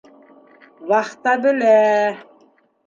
[0.93, 1.77] Вахта белә!